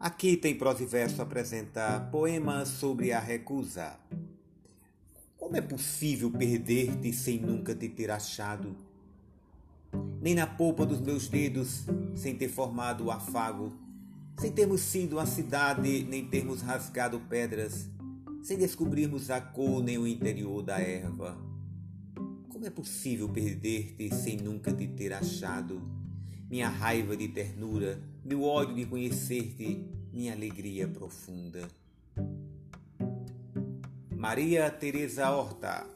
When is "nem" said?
10.22-10.36, 16.04-16.24, 19.82-19.98